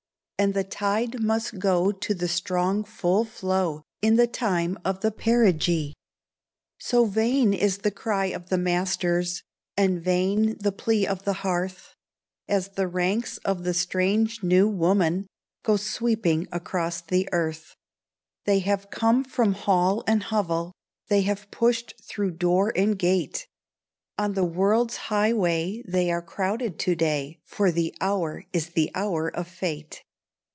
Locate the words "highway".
24.97-25.83